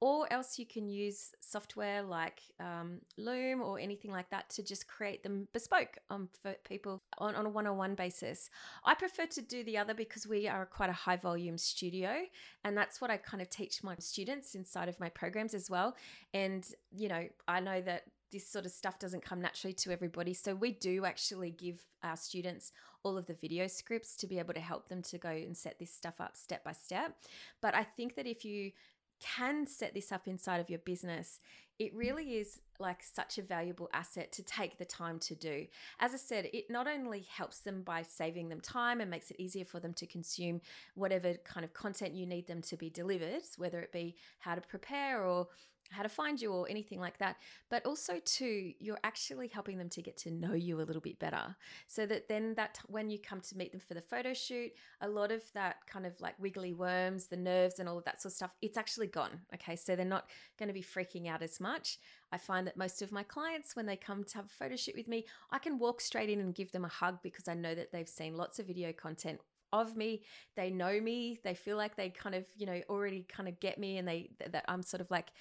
or 0.02 0.30
else 0.32 0.58
you 0.58 0.66
can 0.66 0.88
use 0.88 1.32
software 1.40 2.02
like 2.02 2.40
um, 2.58 3.00
Loom 3.18 3.60
or 3.60 3.78
anything 3.78 4.10
like 4.10 4.30
that 4.30 4.49
to 4.50 4.62
just 4.62 4.88
create 4.88 5.22
them 5.22 5.46
bespoke 5.52 5.99
um, 6.08 6.28
for 6.42 6.54
people 6.64 7.02
on, 7.18 7.34
on 7.34 7.46
a 7.46 7.49
one 7.49 7.66
on 7.66 7.76
one 7.76 7.94
basis. 7.94 8.49
I 8.84 8.94
prefer 8.94 9.26
to 9.26 9.42
do 9.42 9.62
the 9.64 9.76
other 9.76 9.92
because 9.92 10.26
we 10.26 10.49
are 10.49 10.64
quite 10.64 10.88
a 10.88 10.94
high 10.94 11.16
volume 11.16 11.58
studio, 11.58 12.16
and 12.64 12.76
that's 12.76 13.00
what 13.00 13.10
I 13.10 13.18
kind 13.18 13.42
of 13.42 13.50
teach 13.50 13.82
my 13.82 13.94
students 13.99 14.54
inside 14.54 14.88
of 14.88 14.99
my 14.99 15.10
programs 15.10 15.52
as 15.52 15.68
well. 15.68 15.94
And, 16.32 16.66
you 16.94 17.08
know, 17.08 17.26
I 17.46 17.60
know 17.60 17.82
that 17.82 18.04
this 18.30 18.46
sort 18.46 18.66
of 18.66 18.72
stuff 18.72 18.99
doesn't 18.99 19.25
come 19.25 19.40
naturally 19.40 19.75
to 19.75 19.90
everybody. 19.90 20.34
So 20.34 20.54
we 20.54 20.72
do 20.72 21.04
actually 21.04 21.50
give 21.50 21.84
our 22.02 22.16
students 22.16 22.72
all 23.02 23.16
of 23.16 23.26
the 23.26 23.34
video 23.34 23.66
scripts 23.66 24.16
to 24.16 24.26
be 24.26 24.38
able 24.38 24.54
to 24.54 24.60
help 24.60 24.88
them 24.88 25.02
to 25.02 25.18
go 25.18 25.30
and 25.30 25.56
set 25.56 25.78
this 25.78 25.92
stuff 25.92 26.20
up 26.20 26.37
step 26.37 26.64
by 26.64 26.72
step. 26.72 27.16
But 27.60 27.75
I 27.75 27.84
think 27.84 28.16
that 28.16 28.26
if 28.26 28.44
you 28.44 28.72
can 29.20 29.66
set 29.66 29.94
this 29.94 30.12
up 30.12 30.26
inside 30.26 30.60
of 30.60 30.70
your 30.70 30.78
business, 30.80 31.40
it 31.78 31.94
really 31.94 32.37
is 32.37 32.60
like 32.78 33.02
such 33.02 33.38
a 33.38 33.42
valuable 33.42 33.88
asset 33.94 34.32
to 34.32 34.42
take 34.42 34.76
the 34.76 34.84
time 34.84 35.18
to 35.18 35.34
do. 35.34 35.66
As 35.99 36.12
I 36.12 36.18
said, 36.18 36.50
it 36.52 36.70
not 36.70 36.87
only 36.87 37.26
helps 37.34 37.60
them 37.60 37.82
by 37.82 38.02
saving 38.02 38.50
them 38.50 38.60
time 38.60 39.00
and 39.00 39.10
makes 39.10 39.30
it 39.30 39.40
easier 39.40 39.64
for 39.64 39.80
them 39.80 39.94
to 39.94 40.06
consume 40.06 40.60
whatever 40.94 41.34
kind 41.44 41.64
of 41.64 41.72
content 41.72 42.14
you 42.14 42.26
need 42.26 42.46
them 42.46 42.60
to 42.62 42.76
be 42.76 42.90
delivered, 42.90 43.42
whether 43.56 43.80
it 43.80 43.92
be 43.92 44.16
how 44.40 44.54
to 44.54 44.60
prepare 44.60 45.25
or 45.25 45.49
how 45.90 46.02
to 46.02 46.09
find 46.09 46.40
you 46.40 46.52
or 46.52 46.68
anything 46.68 47.00
like 47.00 47.18
that. 47.18 47.37
But 47.68 47.85
also 47.85 48.14
too, 48.25 48.73
you're 48.78 48.99
actually 49.04 49.49
helping 49.49 49.78
them 49.78 49.88
to 49.90 50.02
get 50.02 50.16
to 50.18 50.30
know 50.30 50.54
you 50.54 50.80
a 50.80 50.82
little 50.82 51.02
bit 51.02 51.18
better. 51.18 51.54
So 51.87 52.06
that 52.06 52.28
then 52.28 52.54
that 52.54 52.78
when 52.87 53.11
you 53.11 53.18
come 53.18 53.40
to 53.40 53.56
meet 53.56 53.73
them 53.73 53.80
for 53.80 53.94
the 53.94 54.00
photo 54.00 54.32
shoot, 54.32 54.73
a 55.00 55.09
lot 55.09 55.32
of 55.32 55.42
that 55.54 55.87
kind 55.87 56.06
of 56.06 56.20
like 56.20 56.35
wiggly 56.38 56.73
worms, 56.73 57.26
the 57.26 57.37
nerves 57.37 57.78
and 57.78 57.88
all 57.88 57.99
of 57.99 58.04
that 58.04 58.23
sort 58.23 58.32
of 58.32 58.37
stuff, 58.37 58.54
it's 58.62 58.78
actually 58.78 59.09
gone. 59.09 59.40
Okay. 59.54 59.76
So 59.76 59.97
they're 59.97 60.04
not 60.04 60.30
going 60.59 60.68
to 60.68 60.75
be 60.75 60.82
freaking 60.82 61.28
out 61.28 61.42
as 61.42 61.61
much. 61.61 61.99
I 62.32 62.38
find 62.38 62.66
that 62.66 62.76
most 62.76 63.02
of 63.02 63.11
my 63.11 63.25
clients, 63.25 63.75
when 63.75 63.87
they 63.87 63.97
come 63.97 64.23
to 64.23 64.35
have 64.37 64.47
a 64.47 64.49
photo 64.49 64.76
shoot 64.76 64.94
with 64.97 65.09
me, 65.09 65.26
I 65.50 65.59
can 65.59 65.78
walk 65.78 66.00
straight 66.00 66.30
in 66.30 66.40
and 66.40 66.54
give 66.54 66.70
them 66.70 66.85
a 66.85 66.88
hug 66.88 67.18
because 67.23 67.49
I 67.49 67.54
know 67.54 67.75
that 67.75 67.90
they've 67.92 68.09
seen 68.09 68.37
lots 68.37 68.59
of 68.59 68.66
video 68.66 68.92
content 68.92 69.40
of 69.73 69.97
me 69.97 70.23
they 70.56 70.70
know 70.70 71.00
me 71.00 71.38
they 71.44 71.54
feel 71.54 71.76
like 71.76 71.97
they 71.97 72.11
kind 72.11 72.35
of 72.35 72.44
you 72.56 72.66
know 72.66 72.80
already 72.88 73.25
kind 73.28 73.49
of 73.49 73.59
get 73.61 73.78
me 73.78 73.99
and 73.99 74.09
they 74.09 74.30
that 74.50 74.64
i'm 74.68 74.82
sort 74.82 75.00
of 75.00 75.11
like 75.11 75.32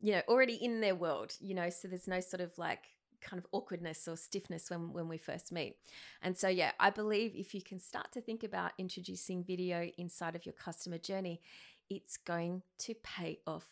you 0.00 0.12
know, 0.12 0.22
already 0.28 0.54
in 0.54 0.80
their 0.80 0.94
world, 0.94 1.34
you 1.40 1.54
know, 1.54 1.70
so 1.70 1.88
there's 1.88 2.08
no 2.08 2.20
sort 2.20 2.40
of 2.40 2.56
like 2.58 2.84
kind 3.20 3.38
of 3.38 3.46
awkwardness 3.52 4.08
or 4.08 4.16
stiffness 4.16 4.70
when 4.70 4.92
when 4.92 5.08
we 5.08 5.18
first 5.18 5.52
meet. 5.52 5.76
And 6.22 6.36
so 6.36 6.48
yeah, 6.48 6.72
I 6.80 6.90
believe 6.90 7.32
if 7.34 7.54
you 7.54 7.62
can 7.62 7.78
start 7.78 8.12
to 8.12 8.20
think 8.20 8.42
about 8.44 8.72
introducing 8.78 9.44
video 9.44 9.90
inside 9.98 10.34
of 10.34 10.46
your 10.46 10.54
customer 10.54 10.98
journey, 10.98 11.40
it's 11.90 12.16
going 12.16 12.62
to 12.78 12.94
pay 12.94 13.40
off 13.46 13.66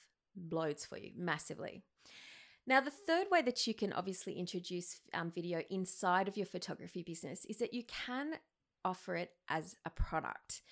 loads 0.51 0.85
for 0.85 0.99
you 0.99 1.13
massively. 1.17 1.83
Now, 2.67 2.83
the 2.83 2.91
third 2.91 3.29
way 3.31 3.41
that 3.43 3.67
you 3.67 3.73
can 3.73 3.95
obviously 3.95 4.35
introduce 4.35 5.01
um, 5.15 5.31
video 5.31 5.63
inside 5.71 6.29
of 6.29 6.37
your 6.37 6.45
photography 6.45 7.03
business 7.03 7.47
is 7.47 7.57
that 7.59 7.73
you 7.73 7.83
can 7.85 8.35
offer 8.85 9.17
it 9.17 9.33
as 9.49 9.77
a 9.85 9.91
product. 9.91 10.63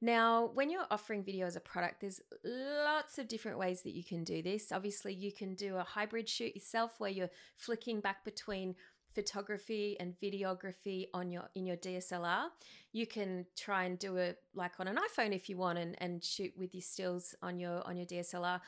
Now, 0.00 0.50
when 0.52 0.70
you're 0.70 0.86
offering 0.90 1.24
video 1.24 1.46
as 1.46 1.56
a 1.56 1.60
product, 1.60 2.00
there's 2.00 2.20
lots 2.44 3.18
of 3.18 3.28
different 3.28 3.58
ways 3.58 3.82
that 3.82 3.94
you 3.94 4.04
can 4.04 4.24
do 4.24 4.42
this. 4.42 4.70
Obviously, 4.70 5.14
you 5.14 5.32
can 5.32 5.54
do 5.54 5.76
a 5.76 5.82
hybrid 5.82 6.28
shoot 6.28 6.54
yourself 6.54 6.98
where 6.98 7.10
you're 7.10 7.30
flicking 7.56 8.00
back 8.00 8.24
between 8.24 8.74
photography 9.14 9.96
and 9.98 10.14
videography 10.22 11.06
on 11.14 11.30
your 11.30 11.48
in 11.54 11.64
your 11.64 11.78
DSLR. 11.78 12.48
You 12.92 13.06
can 13.06 13.46
try 13.56 13.84
and 13.84 13.98
do 13.98 14.16
it 14.16 14.38
like 14.54 14.72
on 14.78 14.88
an 14.88 14.96
iPhone 14.96 15.34
if 15.34 15.48
you 15.48 15.56
want 15.56 15.78
and, 15.78 15.96
and 16.02 16.22
shoot 16.22 16.52
with 16.56 16.74
your 16.74 16.82
stills 16.82 17.34
on 17.42 17.58
your 17.58 17.86
on 17.86 17.96
your 17.96 18.06
DSLR 18.06 18.60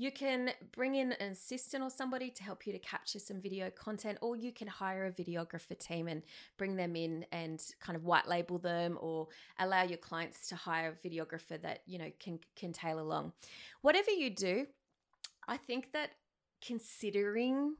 you 0.00 0.10
can 0.10 0.50
bring 0.72 0.94
in 0.94 1.12
an 1.12 1.30
assistant 1.30 1.82
or 1.84 1.90
somebody 1.90 2.30
to 2.30 2.42
help 2.42 2.66
you 2.66 2.72
to 2.72 2.78
capture 2.78 3.18
some 3.18 3.38
video 3.38 3.68
content, 3.68 4.16
or 4.22 4.34
you 4.34 4.50
can 4.50 4.66
hire 4.66 5.04
a 5.04 5.12
videographer 5.12 5.78
team 5.78 6.08
and 6.08 6.22
bring 6.56 6.74
them 6.74 6.96
in 6.96 7.26
and 7.32 7.62
kind 7.80 7.96
of 7.96 8.04
white 8.06 8.26
label 8.26 8.56
them 8.56 8.96
or 8.98 9.28
allow 9.58 9.82
your 9.82 9.98
clients 9.98 10.48
to 10.48 10.56
hire 10.56 10.96
a 10.96 11.06
videographer 11.06 11.60
that, 11.60 11.82
you 11.84 11.98
know, 11.98 12.10
can 12.18 12.38
can 12.56 12.72
tail 12.72 12.98
along. 12.98 13.34
Whatever 13.82 14.10
you 14.10 14.30
do, 14.30 14.66
I 15.46 15.58
think 15.58 15.92
that 15.92 16.12
considering 16.66 17.74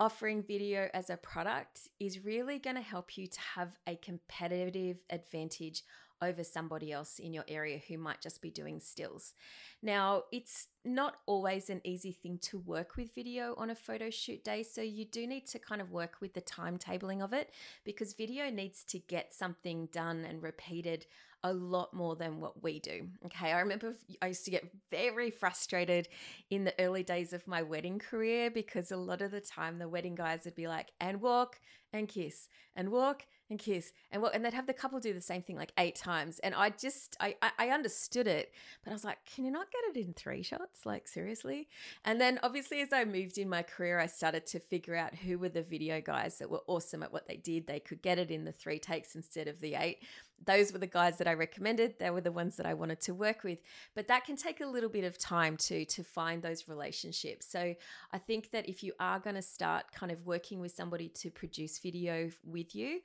offering 0.00 0.42
video 0.42 0.88
as 0.92 1.08
a 1.08 1.16
product 1.16 1.88
is 2.00 2.24
really 2.24 2.58
going 2.58 2.74
to 2.74 2.82
help 2.82 3.16
you 3.16 3.28
to 3.28 3.40
have 3.54 3.78
a 3.86 3.94
competitive 3.94 4.96
advantage 5.08 5.84
over 6.22 6.44
somebody 6.44 6.92
else 6.92 7.18
in 7.18 7.32
your 7.32 7.44
area 7.48 7.80
who 7.88 7.98
might 7.98 8.20
just 8.20 8.40
be 8.40 8.50
doing 8.50 8.80
stills. 8.80 9.34
Now, 9.82 10.24
it's 10.32 10.68
not 10.84 11.16
always 11.26 11.70
an 11.70 11.80
easy 11.84 12.12
thing 12.12 12.38
to 12.42 12.58
work 12.58 12.96
with 12.96 13.14
video 13.14 13.54
on 13.56 13.70
a 13.70 13.74
photo 13.74 14.10
shoot 14.10 14.44
day, 14.44 14.62
so 14.62 14.80
you 14.80 15.04
do 15.04 15.26
need 15.26 15.46
to 15.48 15.58
kind 15.58 15.80
of 15.80 15.90
work 15.90 16.16
with 16.20 16.34
the 16.34 16.42
timetabling 16.42 17.22
of 17.22 17.32
it 17.32 17.50
because 17.84 18.14
video 18.14 18.50
needs 18.50 18.84
to 18.84 18.98
get 18.98 19.34
something 19.34 19.88
done 19.92 20.24
and 20.24 20.42
repeated 20.42 21.06
a 21.44 21.52
lot 21.52 21.92
more 21.92 22.16
than 22.16 22.40
what 22.40 22.62
we 22.62 22.80
do. 22.80 23.06
Okay, 23.26 23.52
I 23.52 23.60
remember 23.60 23.94
I 24.22 24.28
used 24.28 24.46
to 24.46 24.50
get 24.50 24.70
very 24.90 25.30
frustrated 25.30 26.08
in 26.48 26.64
the 26.64 26.74
early 26.80 27.02
days 27.02 27.34
of 27.34 27.46
my 27.46 27.62
wedding 27.62 27.98
career 27.98 28.50
because 28.50 28.90
a 28.90 28.96
lot 28.96 29.20
of 29.20 29.30
the 29.30 29.42
time 29.42 29.78
the 29.78 29.88
wedding 29.88 30.14
guys 30.14 30.40
would 30.46 30.54
be 30.54 30.66
like, 30.66 30.88
and 31.00 31.20
walk 31.20 31.60
and 31.92 32.08
kiss, 32.08 32.48
and 32.74 32.90
walk 32.90 33.26
and 33.50 33.58
kiss. 33.58 33.92
And 34.10 34.22
what 34.22 34.34
and 34.34 34.44
they'd 34.44 34.54
have 34.54 34.66
the 34.66 34.72
couple 34.72 34.98
do 35.00 35.12
the 35.12 35.20
same 35.20 35.42
thing 35.42 35.56
like 35.56 35.72
eight 35.78 35.94
times. 35.94 36.38
And 36.40 36.54
i 36.54 36.70
just 36.70 37.16
I, 37.20 37.36
I 37.58 37.68
understood 37.68 38.26
it 38.26 38.52
but 38.82 38.90
i 38.90 38.94
was 38.94 39.04
like 39.04 39.18
can 39.34 39.44
you 39.44 39.50
not 39.50 39.66
get 39.70 39.96
it 39.96 40.06
in 40.06 40.12
three 40.14 40.42
shots? 40.42 40.86
Like 40.86 41.08
seriously? 41.08 41.68
And 42.04 42.20
then 42.20 42.38
obviously 42.42 42.80
as 42.80 42.92
i 42.92 43.04
moved 43.04 43.38
in 43.38 43.48
my 43.48 43.62
career 43.62 43.98
i 43.98 44.06
started 44.06 44.46
to 44.46 44.60
figure 44.60 44.96
out 44.96 45.14
who 45.14 45.38
were 45.38 45.48
the 45.48 45.62
video 45.62 46.00
guys 46.00 46.38
that 46.38 46.50
were 46.50 46.62
awesome 46.66 47.02
at 47.02 47.12
what 47.12 47.28
they 47.28 47.36
did. 47.36 47.66
They 47.66 47.80
could 47.80 48.02
get 48.02 48.18
it 48.18 48.30
in 48.30 48.44
the 48.44 48.52
three 48.52 48.78
takes 48.78 49.14
instead 49.14 49.48
of 49.48 49.60
the 49.60 49.74
eight 49.74 49.98
those 50.44 50.72
were 50.72 50.78
the 50.78 50.86
guys 50.86 51.18
that 51.18 51.26
i 51.26 51.34
recommended 51.34 51.94
they 51.98 52.10
were 52.10 52.20
the 52.20 52.32
ones 52.32 52.56
that 52.56 52.66
i 52.66 52.74
wanted 52.74 53.00
to 53.00 53.14
work 53.14 53.44
with 53.44 53.58
but 53.94 54.08
that 54.08 54.24
can 54.24 54.36
take 54.36 54.60
a 54.60 54.66
little 54.66 54.88
bit 54.88 55.04
of 55.04 55.18
time 55.18 55.56
to 55.56 55.84
to 55.84 56.02
find 56.02 56.42
those 56.42 56.68
relationships 56.68 57.46
so 57.46 57.74
i 58.12 58.18
think 58.18 58.50
that 58.50 58.68
if 58.68 58.82
you 58.82 58.92
are 59.00 59.18
going 59.18 59.36
to 59.36 59.42
start 59.42 59.84
kind 59.92 60.12
of 60.12 60.24
working 60.26 60.60
with 60.60 60.72
somebody 60.72 61.08
to 61.08 61.30
produce 61.30 61.78
video 61.78 62.30
with 62.44 62.74
you 62.74 63.00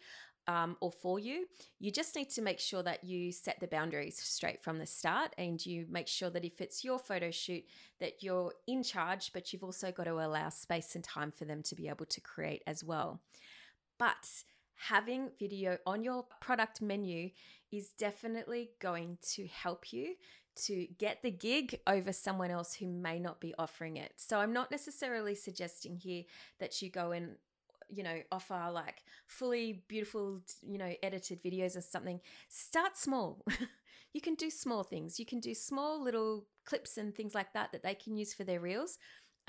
um, 0.50 0.78
or 0.80 0.92
for 0.92 1.20
you. 1.20 1.46
You 1.80 1.92
just 1.92 2.16
need 2.16 2.32
to 2.32 2.42
make 2.42 2.60
sure 2.60 2.82
that 2.82 3.04
you 3.04 3.32
set 3.32 3.60
the 3.60 3.68
boundaries 3.68 4.18
straight 4.18 4.64
from 4.64 4.80
the 4.80 4.86
start 4.86 5.34
and 5.38 5.64
you 5.64 5.86
make 5.90 6.08
sure 6.08 6.32
that 6.32 6.44
if 6.44 6.60
it's 6.60 6.84
your 6.84 6.98
photo 6.98 7.30
shoot, 7.30 7.64
that 8.00 8.24
you're 8.24 8.54
in 8.66 8.82
charge, 8.82 9.32
but 9.32 9.54
you've 9.54 9.64
also 9.64 9.92
got 9.92 10.06
to 10.06 10.14
allow 10.14 10.50
space 10.50 10.96
and 10.96 11.04
time 11.04 11.32
for 11.32 11.46
them 11.46 11.62
to 11.64 11.76
be 11.76 11.88
able 11.88 12.08
to 12.08 12.20
create 12.22 12.64
as 12.66 12.84
well. 12.84 13.22
But 14.00 14.28
having 14.80 15.30
video 15.38 15.78
on 15.86 16.04
your 16.04 16.26
product 16.40 16.82
menu 16.82 17.30
is 17.72 17.90
definitely 17.98 18.72
going 18.80 19.18
to 19.22 19.46
help 19.48 19.92
you 19.92 20.16
to 20.56 20.88
get 20.98 21.22
the 21.22 21.32
gig 21.32 21.80
over 21.86 22.12
someone 22.12 22.50
else 22.50 22.74
who 22.74 22.88
may 22.88 23.20
not 23.20 23.40
be 23.40 23.54
offering 23.60 23.98
it. 23.98 24.14
So 24.16 24.40
I'm 24.40 24.54
not 24.54 24.72
necessarily 24.72 25.36
suggesting 25.36 25.98
here 25.98 26.24
that 26.60 26.82
you 26.82 26.90
go 26.90 27.12
and 27.12 27.36
you 27.92 28.04
know, 28.04 28.22
offer 28.32 28.70
like 28.72 29.02
fully 29.26 29.84
beautiful, 29.88 30.42
you 30.62 30.78
know, 30.78 30.94
edited 31.02 31.42
videos 31.42 31.76
or 31.76 31.82
something, 31.82 32.20
start 32.48 32.96
small. 32.96 33.44
you 34.14 34.22
can 34.22 34.36
do 34.36 34.52
small 34.52 34.84
things. 34.84 35.20
You 35.20 35.26
can 35.26 35.40
do 35.40 35.56
small 35.56 36.04
little 36.04 36.46
clips 36.66 36.98
and 36.98 37.16
things 37.16 37.34
like 37.34 37.52
that 37.54 37.72
that 37.72 37.82
they 37.82 37.96
can 37.96 38.16
use 38.16 38.32
for 38.32 38.44
their 38.44 38.60
reels 38.60 39.00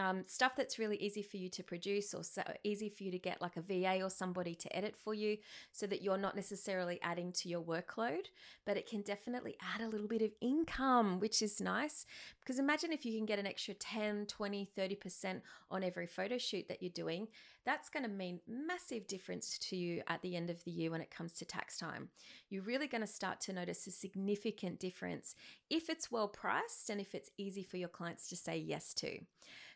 um, 0.00 0.24
stuff 0.26 0.56
that's 0.56 0.78
really 0.78 0.96
easy 0.96 1.22
for 1.22 1.36
you 1.36 1.50
to 1.50 1.62
produce 1.62 2.14
or 2.14 2.24
so 2.24 2.42
easy 2.64 2.88
for 2.88 3.04
you 3.04 3.10
to 3.10 3.18
get 3.18 3.42
like 3.42 3.58
a 3.58 3.60
VA 3.60 4.02
or 4.02 4.08
somebody 4.08 4.54
to 4.54 4.74
edit 4.74 4.96
for 4.96 5.12
you 5.12 5.36
so 5.72 5.86
that 5.86 6.00
you're 6.00 6.16
not 6.16 6.34
necessarily 6.34 6.98
adding 7.02 7.32
to 7.32 7.50
your 7.50 7.60
workload, 7.60 8.26
but 8.64 8.78
it 8.78 8.88
can 8.88 9.02
definitely 9.02 9.56
add 9.74 9.82
a 9.82 9.88
little 9.88 10.08
bit 10.08 10.22
of 10.22 10.30
income, 10.40 11.20
which 11.20 11.42
is 11.42 11.60
nice. 11.60 12.06
Because 12.40 12.58
imagine 12.58 12.92
if 12.92 13.04
you 13.04 13.14
can 13.14 13.26
get 13.26 13.38
an 13.38 13.46
extra 13.46 13.74
10, 13.74 14.24
20, 14.24 14.70
30% 14.76 15.40
on 15.70 15.84
every 15.84 16.06
photo 16.06 16.38
shoot 16.38 16.66
that 16.68 16.82
you're 16.82 16.90
doing, 16.90 17.28
that's 17.66 17.90
going 17.90 18.04
to 18.04 18.08
mean 18.08 18.40
massive 18.48 19.06
difference 19.06 19.58
to 19.58 19.76
you 19.76 20.02
at 20.08 20.22
the 20.22 20.34
end 20.34 20.48
of 20.48 20.64
the 20.64 20.70
year 20.70 20.90
when 20.90 21.02
it 21.02 21.10
comes 21.10 21.34
to 21.34 21.44
tax 21.44 21.76
time. 21.76 22.08
You're 22.48 22.62
really 22.62 22.88
going 22.88 23.02
to 23.02 23.06
start 23.06 23.38
to 23.42 23.52
notice 23.52 23.86
a 23.86 23.90
significant 23.90 24.80
difference 24.80 25.34
if 25.68 25.90
it's 25.90 26.10
well 26.10 26.28
priced 26.28 26.88
and 26.88 27.02
if 27.02 27.14
it's 27.14 27.30
easy 27.36 27.62
for 27.62 27.76
your 27.76 27.88
clients 27.88 28.28
to 28.30 28.36
say 28.36 28.56
yes 28.56 28.94
to. 28.94 29.18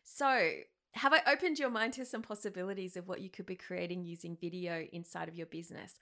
So, 0.05 0.51
have 0.93 1.13
I 1.13 1.23
opened 1.27 1.59
your 1.59 1.71
mind 1.71 1.95
to 1.95 2.05
some 2.05 2.23
possibilities 2.23 2.97
of 2.97 3.09
what 3.09 3.21
you 3.21 3.31
could 3.31 3.47
be 3.47 3.57
creating 3.57 4.05
using 4.05 4.37
video 4.41 4.87
inside 4.93 5.29
of 5.29 5.35
your 5.35 5.47
business? 5.47 5.99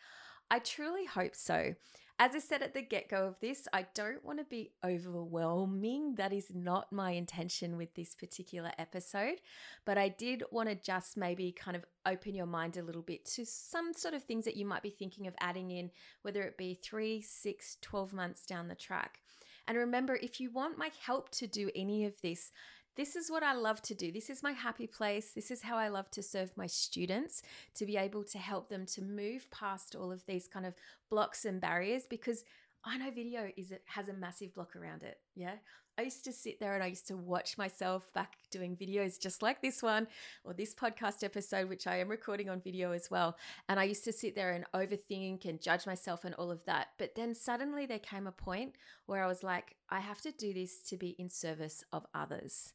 I 0.50 0.58
truly 0.58 1.06
hope 1.06 1.34
so. 1.34 1.74
As 2.18 2.34
I 2.34 2.40
said 2.40 2.62
at 2.62 2.74
the 2.74 2.82
get 2.82 3.08
go 3.08 3.26
of 3.26 3.40
this, 3.40 3.66
I 3.72 3.86
don't 3.94 4.22
want 4.24 4.38
to 4.38 4.44
be 4.44 4.72
overwhelming. 4.84 6.16
That 6.16 6.32
is 6.32 6.48
not 6.54 6.92
my 6.92 7.12
intention 7.12 7.78
with 7.78 7.94
this 7.94 8.14
particular 8.14 8.70
episode. 8.78 9.40
But 9.86 9.98
I 9.98 10.10
did 10.10 10.44
want 10.50 10.68
to 10.68 10.74
just 10.74 11.16
maybe 11.16 11.52
kind 11.52 11.76
of 11.76 11.84
open 12.04 12.34
your 12.34 12.46
mind 12.46 12.76
a 12.76 12.82
little 12.82 13.02
bit 13.02 13.24
to 13.26 13.46
some 13.46 13.94
sort 13.94 14.14
of 14.14 14.24
things 14.24 14.44
that 14.44 14.56
you 14.56 14.66
might 14.66 14.82
be 14.82 14.90
thinking 14.90 15.26
of 15.26 15.34
adding 15.40 15.70
in, 15.70 15.90
whether 16.20 16.42
it 16.42 16.58
be 16.58 16.78
three, 16.82 17.22
six, 17.22 17.78
12 17.80 18.12
months 18.12 18.44
down 18.44 18.68
the 18.68 18.74
track. 18.74 19.20
And 19.66 19.78
remember, 19.78 20.16
if 20.16 20.40
you 20.40 20.50
want 20.50 20.78
my 20.78 20.90
help 21.04 21.30
to 21.30 21.46
do 21.46 21.70
any 21.74 22.04
of 22.04 22.20
this, 22.20 22.50
this 22.96 23.16
is 23.16 23.30
what 23.30 23.42
I 23.42 23.54
love 23.54 23.80
to 23.82 23.94
do. 23.94 24.12
This 24.12 24.28
is 24.28 24.42
my 24.42 24.52
happy 24.52 24.86
place. 24.86 25.32
This 25.32 25.50
is 25.50 25.62
how 25.62 25.76
I 25.76 25.88
love 25.88 26.10
to 26.12 26.22
serve 26.22 26.56
my 26.56 26.66
students 26.66 27.42
to 27.74 27.86
be 27.86 27.96
able 27.96 28.24
to 28.24 28.38
help 28.38 28.68
them 28.68 28.86
to 28.86 29.02
move 29.02 29.50
past 29.50 29.96
all 29.96 30.12
of 30.12 30.24
these 30.26 30.46
kind 30.46 30.66
of 30.66 30.74
blocks 31.10 31.44
and 31.44 31.60
barriers 31.60 32.04
because 32.08 32.44
I 32.84 32.98
know 32.98 33.10
video 33.10 33.48
is 33.56 33.70
it 33.70 33.82
has 33.86 34.08
a 34.08 34.12
massive 34.12 34.54
block 34.54 34.74
around 34.76 35.02
it. 35.04 35.18
Yeah. 35.34 35.54
I 35.98 36.02
used 36.02 36.24
to 36.24 36.32
sit 36.32 36.58
there 36.58 36.74
and 36.74 36.82
I 36.82 36.86
used 36.86 37.06
to 37.08 37.16
watch 37.16 37.58
myself 37.58 38.10
back 38.14 38.36
doing 38.50 38.76
videos 38.76 39.20
just 39.20 39.42
like 39.42 39.60
this 39.60 39.82
one 39.82 40.08
or 40.42 40.54
this 40.54 40.74
podcast 40.74 41.22
episode, 41.22 41.68
which 41.68 41.86
I 41.86 41.98
am 41.98 42.08
recording 42.08 42.48
on 42.48 42.62
video 42.62 42.92
as 42.92 43.10
well. 43.10 43.36
And 43.68 43.78
I 43.78 43.84
used 43.84 44.04
to 44.04 44.12
sit 44.12 44.34
there 44.34 44.52
and 44.52 44.64
overthink 44.74 45.44
and 45.44 45.60
judge 45.60 45.86
myself 45.86 46.24
and 46.24 46.34
all 46.36 46.50
of 46.50 46.64
that. 46.64 46.88
But 46.98 47.14
then 47.14 47.34
suddenly 47.34 47.84
there 47.84 47.98
came 47.98 48.26
a 48.26 48.32
point 48.32 48.76
where 49.04 49.22
I 49.22 49.26
was 49.26 49.42
like, 49.42 49.76
I 49.90 50.00
have 50.00 50.22
to 50.22 50.32
do 50.32 50.54
this 50.54 50.82
to 50.84 50.96
be 50.96 51.10
in 51.18 51.28
service 51.28 51.84
of 51.92 52.06
others. 52.14 52.72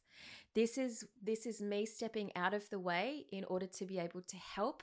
This 0.58 0.76
is 0.76 1.04
this 1.22 1.46
is 1.46 1.62
me 1.62 1.86
stepping 1.86 2.32
out 2.34 2.52
of 2.52 2.68
the 2.68 2.80
way 2.80 3.26
in 3.30 3.44
order 3.44 3.66
to 3.66 3.86
be 3.86 4.00
able 4.00 4.22
to 4.22 4.36
help 4.36 4.82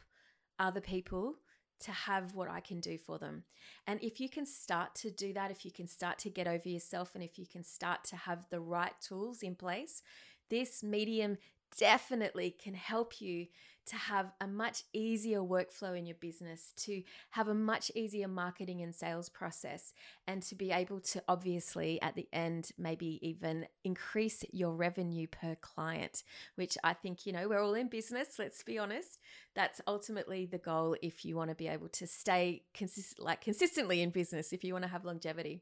other 0.58 0.80
people 0.80 1.36
to 1.82 1.92
have 1.92 2.34
what 2.34 2.50
I 2.50 2.62
can 2.62 2.80
do 2.80 2.98
for 2.98 3.20
them. 3.20 3.44
And 3.86 4.02
if 4.02 4.22
you 4.22 4.30
can 4.30 4.46
start 4.46 4.96
to 4.96 5.12
do 5.12 5.34
that, 5.34 5.52
if 5.52 5.66
you 5.66 5.72
can 5.72 5.90
start 5.90 6.18
to 6.20 6.30
get 6.30 6.48
over 6.48 6.70
yourself, 6.70 7.12
and 7.14 7.22
if 7.22 7.38
you 7.38 7.46
can 7.46 7.62
start 7.62 8.06
to 8.06 8.16
have 8.16 8.48
the 8.50 8.62
right 8.62 8.94
tools 9.06 9.44
in 9.44 9.54
place, 9.54 10.02
this 10.50 10.82
medium 10.82 11.38
definitely 11.78 12.52
can 12.52 12.74
help 12.74 13.20
you 13.20 13.48
to 13.88 13.96
have 13.96 14.32
a 14.42 14.48
much 14.48 14.84
easier 14.94 15.40
workflow 15.40 15.98
in 15.98 16.06
your 16.06 16.16
business, 16.16 16.74
to 16.78 17.04
have 17.32 17.48
a 17.48 17.54
much 17.54 17.92
easier 17.96 18.28
marketing 18.28 18.82
and 18.82 18.94
sales 18.94 19.30
process, 19.30 19.94
and 20.28 20.42
to 20.44 20.56
be 20.56 20.72
able 20.72 21.00
to 21.00 21.24
obviously 21.28 22.02
at 22.02 22.16
the 22.16 22.28
end 22.34 22.72
maybe 22.78 23.20
even 23.22 23.68
increase 23.84 24.44
your 24.52 24.74
revenue 24.74 25.28
per 25.28 25.56
client, 25.62 26.24
which 26.56 26.78
I 26.84 26.94
think, 26.94 27.26
you 27.26 27.34
know, 27.34 27.48
we're 27.48 27.62
all 27.62 27.76
in 27.76 27.88
business, 27.88 28.40
let's 28.40 28.64
be 28.64 28.78
honest. 28.78 29.20
That's 29.54 29.82
ultimately 29.88 30.46
the 30.46 30.58
goal 30.58 30.96
if 31.02 31.26
you 31.26 31.36
want 31.36 31.50
to 31.50 31.56
be 31.56 31.68
able 31.68 31.90
to 31.90 32.08
stay 32.08 32.64
consist- 32.74 33.20
like 33.20 33.42
consistently 33.42 34.02
in 34.02 34.10
business, 34.10 34.54
if 34.54 34.64
you 34.64 34.74
want 34.74 34.84
to 34.84 34.92
have 34.92 35.06
longevity. 35.06 35.62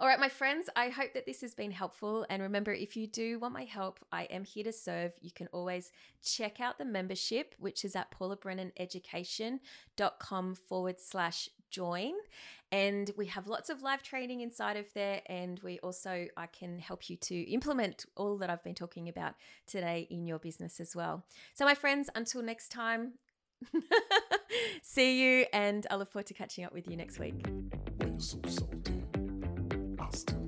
All 0.00 0.08
right, 0.08 0.18
my 0.18 0.28
friends, 0.28 0.68
I 0.74 0.88
hope 0.88 1.14
that 1.14 1.24
this 1.24 1.40
has 1.42 1.54
been 1.54 1.70
helpful. 1.70 2.26
And 2.28 2.42
remember, 2.42 2.72
if 2.72 2.96
you 2.96 3.06
do 3.06 3.38
want 3.38 3.54
my 3.54 3.62
help, 3.62 4.00
I 4.10 4.24
am 4.24 4.42
here 4.42 4.64
to 4.64 4.72
serve. 4.72 5.12
You 5.20 5.30
can 5.30 5.46
always 5.52 5.92
check 6.22 6.60
out 6.60 6.78
the 6.78 6.84
membership, 6.84 7.54
which 7.58 7.84
is 7.84 7.94
at 7.94 8.10
paulabrennaneducation.com 8.10 10.54
forward 10.56 10.96
slash 10.98 11.48
join. 11.70 12.14
And 12.72 13.12
we 13.16 13.26
have 13.26 13.46
lots 13.46 13.70
of 13.70 13.82
live 13.82 14.02
training 14.02 14.40
inside 14.40 14.76
of 14.76 14.92
there. 14.94 15.20
And 15.26 15.60
we 15.60 15.78
also, 15.78 16.26
I 16.36 16.46
can 16.46 16.80
help 16.80 17.08
you 17.08 17.16
to 17.16 17.36
implement 17.52 18.04
all 18.16 18.36
that 18.38 18.50
I've 18.50 18.64
been 18.64 18.74
talking 18.74 19.08
about 19.08 19.34
today 19.68 20.08
in 20.10 20.26
your 20.26 20.40
business 20.40 20.80
as 20.80 20.96
well. 20.96 21.24
So, 21.54 21.64
my 21.64 21.76
friends, 21.76 22.10
until 22.16 22.42
next 22.42 22.70
time, 22.70 23.12
see 24.82 25.22
you. 25.22 25.46
And 25.52 25.86
I 25.88 25.94
look 25.94 26.10
forward 26.10 26.26
to 26.26 26.34
catching 26.34 26.64
up 26.64 26.72
with 26.72 26.88
you 26.88 26.96
next 26.96 27.20
week. 27.20 27.46
We 30.14 30.43